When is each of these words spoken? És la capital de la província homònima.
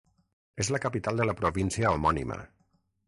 És 0.63 0.71
la 0.75 0.79
capital 0.85 1.21
de 1.21 1.27
la 1.31 1.35
província 1.43 1.93
homònima. 1.97 2.39